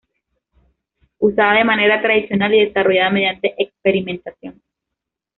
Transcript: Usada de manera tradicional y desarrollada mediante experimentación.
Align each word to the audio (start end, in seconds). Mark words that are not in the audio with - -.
Usada 1.19 1.53
de 1.59 1.63
manera 1.63 2.01
tradicional 2.01 2.51
y 2.55 2.65
desarrollada 2.65 3.11
mediante 3.11 3.53
experimentación. 3.61 4.59